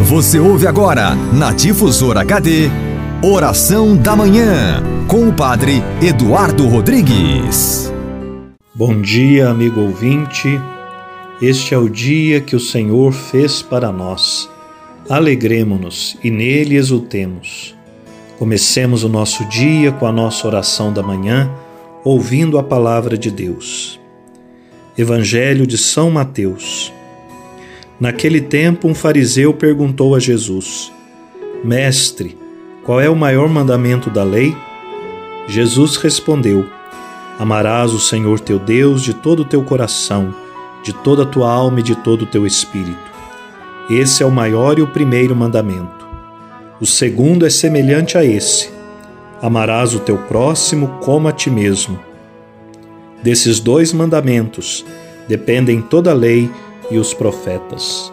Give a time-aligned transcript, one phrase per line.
[0.00, 2.70] Você ouve agora, na Difusora HD,
[3.22, 7.92] Oração da Manhã, com o Padre Eduardo Rodrigues.
[8.74, 10.58] Bom dia, amigo ouvinte.
[11.42, 14.48] Este é o dia que o Senhor fez para nós.
[15.10, 17.74] Alegremo-nos e nele exultemos.
[18.38, 21.50] Comecemos o nosso dia com a nossa oração da manhã,
[22.04, 24.00] ouvindo a palavra de Deus.
[24.96, 26.92] Evangelho de São Mateus.
[28.00, 30.92] Naquele tempo, um fariseu perguntou a Jesus:
[31.64, 32.38] Mestre,
[32.84, 34.56] qual é o maior mandamento da lei?
[35.48, 36.64] Jesus respondeu:
[37.38, 40.32] Amarás o Senhor teu Deus de todo o teu coração,
[40.84, 43.08] de toda a tua alma e de todo o teu espírito.
[43.90, 46.06] Esse é o maior e o primeiro mandamento.
[46.80, 48.70] O segundo é semelhante a esse:
[49.42, 51.98] Amarás o teu próximo como a ti mesmo.
[53.24, 54.84] Desses dois mandamentos
[55.26, 56.48] dependem toda a lei
[56.90, 58.12] e os profetas.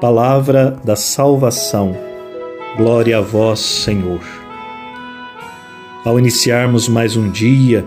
[0.00, 1.96] Palavra da salvação.
[2.76, 4.20] Glória a vós, Senhor.
[6.04, 7.86] Ao iniciarmos mais um dia,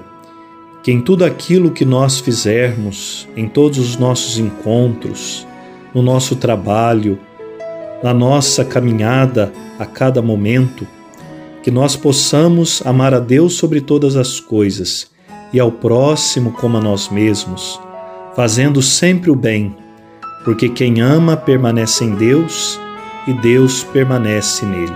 [0.83, 5.47] que em tudo aquilo que nós fizermos, em todos os nossos encontros,
[5.94, 7.19] no nosso trabalho,
[8.03, 10.88] na nossa caminhada a cada momento,
[11.61, 15.11] que nós possamos amar a Deus sobre todas as coisas
[15.52, 17.80] e ao próximo como a nós mesmos,
[18.35, 19.75] fazendo sempre o bem
[20.50, 22.80] porque quem ama permanece em Deus
[23.28, 24.95] e Deus permanece nele.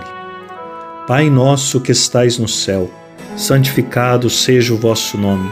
[1.06, 2.90] Pai nosso que estais no céu,
[3.36, 5.48] santificado seja o vosso nome.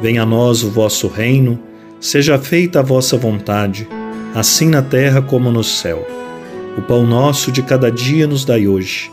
[0.00, 1.58] Venha a nós o vosso reino,
[2.00, 3.88] seja feita a vossa vontade,
[4.32, 6.06] assim na terra como no céu.
[6.78, 9.10] O pão nosso de cada dia nos dai hoje.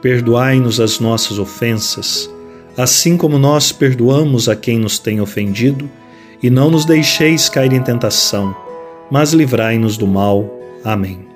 [0.00, 2.30] Perdoai-nos as nossas ofensas,
[2.78, 5.86] assim como nós perdoamos a quem nos tem ofendido,
[6.42, 8.64] e não nos deixeis cair em tentação
[9.10, 10.48] mas livrai-nos do mal.
[10.84, 11.26] Amém.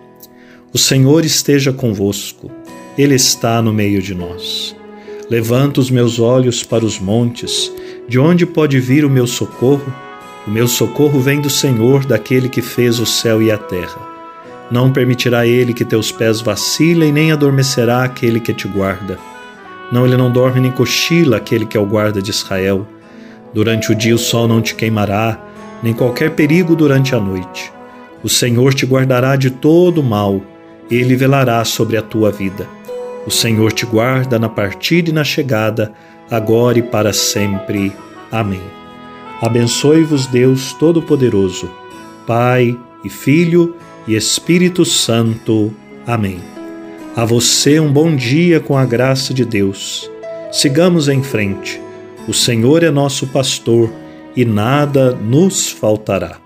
[0.73, 2.51] O Senhor esteja convosco,
[2.97, 4.77] Ele está no meio de nós.
[5.29, 7.73] Levanto os meus olhos para os montes,
[8.09, 9.95] de onde pode vir o meu socorro?
[10.47, 14.09] O meu socorro vem do Senhor, daquele que fez o céu e a terra.
[14.71, 19.19] Não permitirá ele que teus pés vacilem, nem adormecerá aquele que te guarda.
[19.91, 22.87] Não, ele não dorme nem cochila aquele que é o guarda de Israel.
[23.53, 25.45] Durante o dia o sol não te queimará,
[25.83, 27.73] nem qualquer perigo durante a noite.
[28.23, 30.41] O Senhor te guardará de todo mal,
[30.91, 32.69] ele velará sobre a tua vida.
[33.27, 35.93] O Senhor te guarda na partida e na chegada,
[36.31, 37.93] agora e para sempre.
[38.31, 38.63] Amém.
[39.41, 41.71] Abençoe-vos Deus Todo-Poderoso,
[42.27, 43.75] Pai e Filho
[44.07, 45.73] e Espírito Santo.
[46.07, 46.41] Amém.
[47.17, 50.11] A você um bom dia com a graça de Deus.
[50.53, 51.81] Sigamos em frente.
[52.29, 53.91] O Senhor é nosso pastor
[54.37, 56.40] e nada nos faltará.